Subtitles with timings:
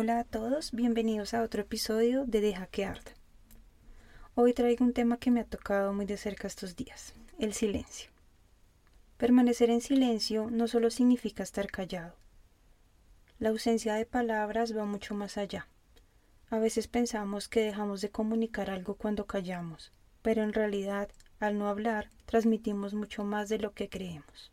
[0.00, 3.10] Hola a todos, bienvenidos a otro episodio de Deja que arda.
[4.36, 8.08] Hoy traigo un tema que me ha tocado muy de cerca estos días, el silencio.
[9.16, 12.14] Permanecer en silencio no solo significa estar callado.
[13.40, 15.66] La ausencia de palabras va mucho más allá.
[16.48, 19.90] A veces pensamos que dejamos de comunicar algo cuando callamos,
[20.22, 21.08] pero en realidad,
[21.40, 24.52] al no hablar, transmitimos mucho más de lo que creemos.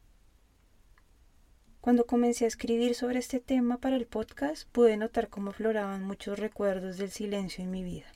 [1.85, 6.39] Cuando comencé a escribir sobre este tema para el podcast, pude notar cómo floraban muchos
[6.39, 8.07] recuerdos del silencio en mi vida.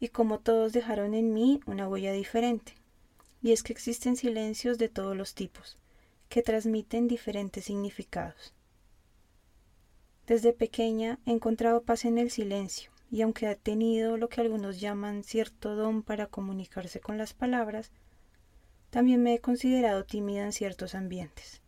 [0.00, 2.76] Y cómo todos dejaron en mí una huella diferente.
[3.42, 5.76] Y es que existen silencios de todos los tipos,
[6.30, 8.54] que transmiten diferentes significados.
[10.26, 14.80] Desde pequeña he encontrado paz en el silencio, y aunque he tenido lo que algunos
[14.80, 17.90] llaman cierto don para comunicarse con las palabras,
[18.88, 21.60] también me he considerado tímida en ciertos ambientes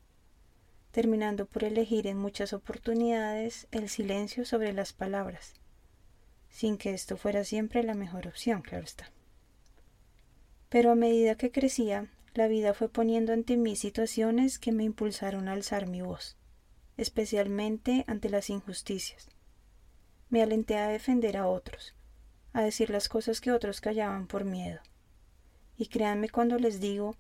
[0.96, 5.52] terminando por elegir en muchas oportunidades el silencio sobre las palabras,
[6.48, 9.12] sin que esto fuera siempre la mejor opción, claro está.
[10.70, 15.48] Pero a medida que crecía, la vida fue poniendo ante mí situaciones que me impulsaron
[15.48, 16.38] a alzar mi voz,
[16.96, 19.28] especialmente ante las injusticias.
[20.30, 21.94] Me alenté a defender a otros,
[22.54, 24.80] a decir las cosas que otros callaban por miedo.
[25.76, 27.16] Y créanme cuando les digo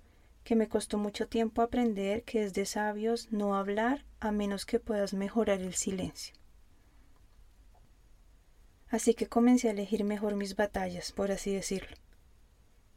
[0.46, 4.78] que me costó mucho tiempo aprender que es de sabios no hablar a menos que
[4.78, 6.36] puedas mejorar el silencio.
[8.88, 11.96] Así que comencé a elegir mejor mis batallas, por así decirlo,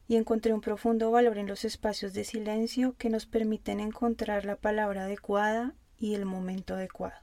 [0.06, 4.54] y encontré un profundo valor en los espacios de silencio que nos permiten encontrar la
[4.54, 7.18] palabra adecuada y el momento adecuado.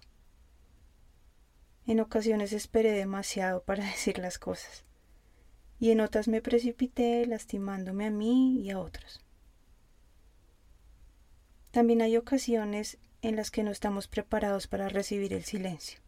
[1.85, 4.83] En ocasiones esperé demasiado para decir las cosas,
[5.79, 9.23] y en otras me precipité lastimándome a mí y a otros.
[11.71, 15.99] También hay ocasiones en las que no estamos preparados para recibir el silencio.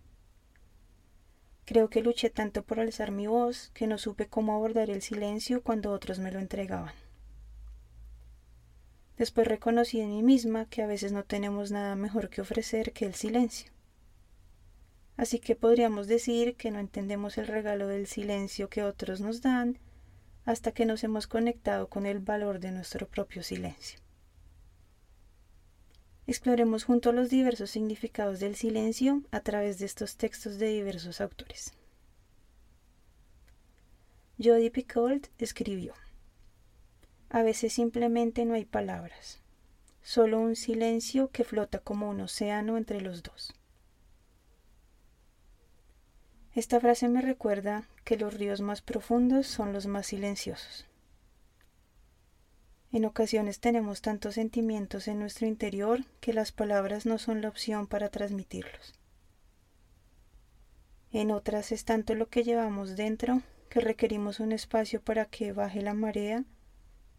[1.65, 5.61] Creo que luché tanto por alzar mi voz que no supe cómo abordar el silencio
[5.61, 6.93] cuando otros me lo entregaban.
[9.17, 13.05] Después reconocí en mí misma que a veces no tenemos nada mejor que ofrecer que
[13.05, 13.71] el silencio.
[15.17, 19.77] Así que podríamos decir que no entendemos el regalo del silencio que otros nos dan
[20.45, 23.99] hasta que nos hemos conectado con el valor de nuestro propio silencio.
[26.29, 31.73] Exploremos juntos los diversos significados del silencio a través de estos textos de diversos autores.
[34.37, 35.95] Jody Picoult escribió:
[37.31, 39.39] A veces simplemente no hay palabras,
[40.03, 43.55] solo un silencio que flota como un océano entre los dos.
[46.53, 50.88] Esta frase me recuerda que los ríos más profundos son los más silenciosos.
[52.91, 57.85] En ocasiones tenemos tantos sentimientos en nuestro interior que las palabras no son la opción
[57.85, 58.93] para transmitirlos.
[61.11, 65.81] En otras es tanto lo que llevamos dentro que requerimos un espacio para que baje
[65.81, 66.43] la marea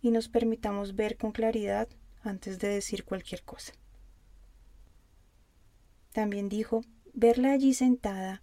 [0.03, 1.89] y nos permitamos ver con claridad
[2.23, 3.73] antes de decir cualquier cosa.
[6.13, 6.83] También dijo,
[7.15, 8.43] verla allí sentada,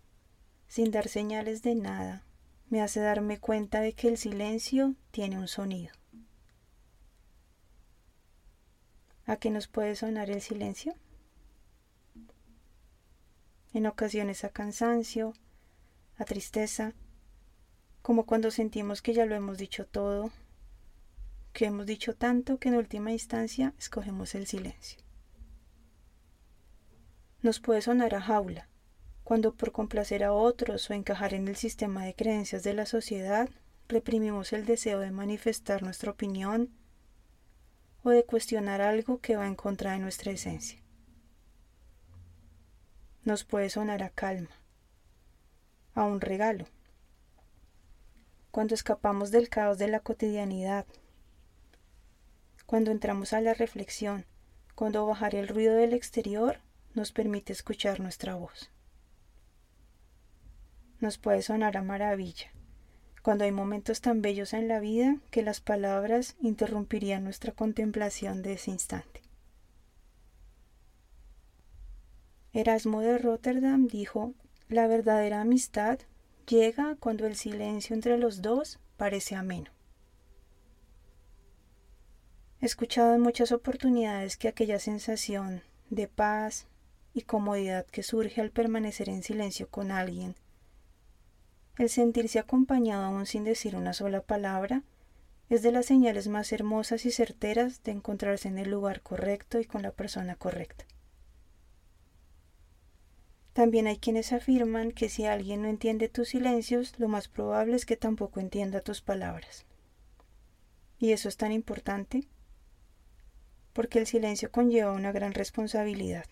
[0.68, 2.24] sin dar señales de nada,
[2.70, 5.92] me hace darme cuenta de que el silencio tiene un sonido.
[9.28, 10.96] ¿A qué nos puede sonar el silencio?
[13.74, 15.34] En ocasiones a cansancio,
[16.18, 16.94] a tristeza,
[18.02, 20.32] como cuando sentimos que ya lo hemos dicho todo,
[21.52, 25.00] que hemos dicho tanto que en última instancia escogemos el silencio.
[27.42, 28.70] Nos puede sonar a jaula,
[29.26, 33.50] cuando por complacer a otros o encajar en el sistema de creencias de la sociedad
[33.90, 36.72] reprimimos el deseo de manifestar nuestra opinión,
[38.08, 40.80] o de cuestionar algo que va en contra de nuestra esencia.
[43.26, 44.56] Nos puede sonar a calma,
[45.94, 46.68] a un regalo,
[48.50, 50.86] cuando escapamos del caos de la cotidianidad,
[52.66, 54.26] cuando entramos a la reflexión,
[54.74, 56.62] cuando bajar el ruido del exterior
[56.94, 58.72] nos permite escuchar nuestra voz.
[61.02, 62.54] Nos puede sonar a maravilla,
[63.28, 68.54] cuando hay momentos tan bellos en la vida que las palabras interrumpirían nuestra contemplación de
[68.54, 69.22] ese instante.
[72.54, 74.34] Erasmo de Rotterdam dijo,
[74.70, 76.00] la verdadera amistad
[76.48, 79.72] llega cuando el silencio entre los dos parece ameno.
[82.62, 86.68] He escuchado en muchas oportunidades que aquella sensación de paz
[87.14, 90.38] y comodidad que surge al permanecer en silencio con alguien,
[91.78, 94.84] el sentirse acompañado aún sin decir una sola palabra,
[95.50, 99.66] es de las señales más hermosas y certeras de encontrarse en el lugar correcto y
[99.66, 100.86] con la persona correcta.
[103.54, 107.86] También hay quienes afirman que si alguien no entiende tus silencios, lo más probable es
[107.86, 109.66] que tampoco entienda tus palabras.
[111.00, 112.28] ¿Y eso es tan importante?
[113.78, 116.26] porque el silencio conlleva una gran responsabilidad,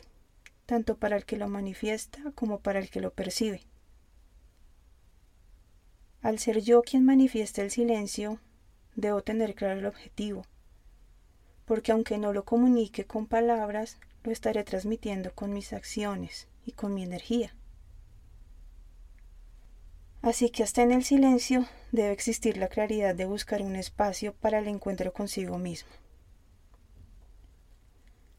[0.66, 3.62] tanto para el que lo manifiesta como para el que lo percibe.
[6.25, 8.39] Al ser yo quien manifiesta el silencio,
[8.95, 10.42] debo tener claro el objetivo,
[11.66, 16.95] porque aunque no lo comunique con palabras, lo estaré transmitiendo con mis acciones y con
[16.95, 17.54] mi energía.
[20.24, 24.57] Así que hasta en el silencio debe existir la claridad de buscar un espacio para
[24.57, 25.92] el encuentro consigo mismo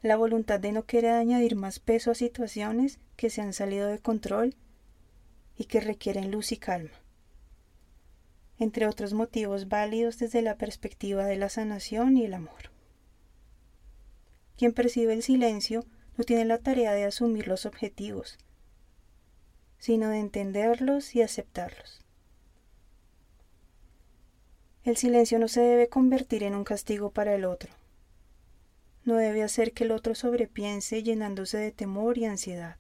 [0.03, 4.01] la voluntad de no querer añadir más peso a situaciones que se han salido de
[4.01, 4.55] control
[5.57, 6.91] y que requieren luz y calma,
[8.59, 12.71] entre otros motivos válidos desde la perspectiva de la sanación y el amor.
[14.57, 15.85] Quien percibe el silencio
[16.17, 18.39] no tiene la tarea de asumir los objetivos,
[19.79, 22.01] sino de entenderlos y aceptarlos.
[24.85, 27.71] El silencio no se debe convertir en un castigo para el otro
[29.07, 32.77] no debe hacer que el otro sobrepiense llenándose de temor y ansiedad.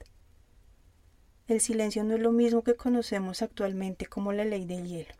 [1.46, 5.14] El silencio no es lo mismo que conocemos actualmente como la ley del hielo,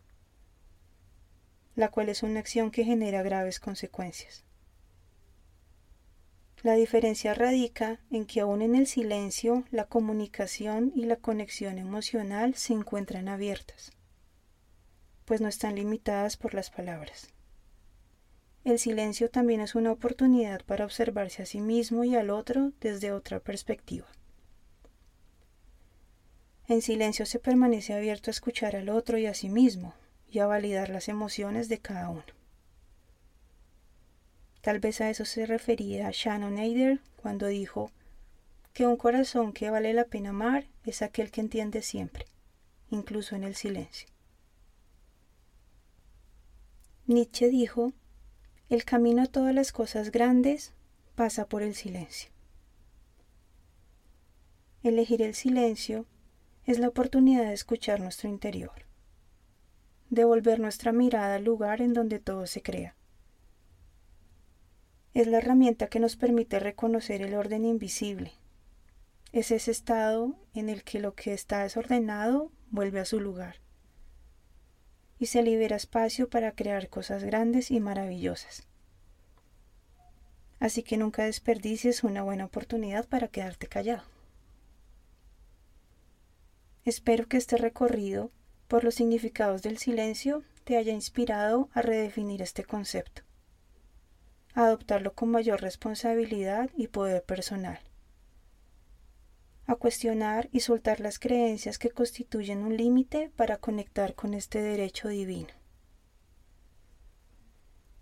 [1.77, 4.43] la cual es una acción que genera graves consecuencias.
[6.63, 12.55] La diferencia radica en que aún en el silencio la comunicación y la conexión emocional
[12.55, 13.91] se encuentran abiertas,
[15.23, 17.29] pues no están limitadas por las palabras.
[18.63, 23.11] El silencio también es una oportunidad para observarse a sí mismo y al otro desde
[23.11, 24.07] otra perspectiva.
[26.67, 29.93] En silencio se permanece abierto a escuchar al otro y a sí mismo
[30.29, 32.23] y a validar las emociones de cada uno.
[34.61, 37.91] Tal vez a eso se refería Shannon Eider cuando dijo
[38.73, 42.25] que un corazón que vale la pena amar es aquel que entiende siempre,
[42.89, 44.07] incluso en el silencio.
[47.05, 47.93] Nietzsche dijo
[48.69, 50.73] el camino a todas las cosas grandes
[51.15, 52.29] pasa por el silencio.
[54.83, 56.05] Elegir el silencio
[56.65, 58.86] es la oportunidad de escuchar nuestro interior,
[60.09, 62.95] de volver nuestra mirada al lugar en donde todo se crea.
[65.13, 68.33] Es la herramienta que nos permite reconocer el orden invisible.
[69.31, 73.57] Es ese estado en el que lo que está desordenado vuelve a su lugar
[75.19, 78.67] y se libera espacio para crear cosas grandes y maravillosas.
[80.59, 84.03] Así que nunca desperdicies una buena oportunidad para quedarte callado.
[86.85, 88.31] Espero que este recorrido
[88.67, 93.21] por los significados del silencio te haya inspirado a redefinir este concepto,
[94.53, 97.79] a adoptarlo con mayor responsabilidad y poder personal
[99.67, 105.09] a cuestionar y soltar las creencias que constituyen un límite para conectar con este derecho
[105.09, 105.53] divino.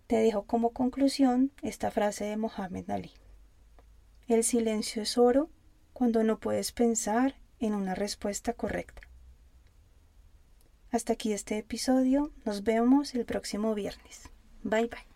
[0.06, 3.12] Te dejo como conclusión esta frase de Mohammed Ali.
[4.28, 5.50] El silencio es oro
[5.92, 9.02] cuando no puedes pensar en una respuesta correcta.
[10.96, 14.30] Hasta aquí este episodio, nos vemos el próximo viernes.
[14.64, 15.15] Bye bye.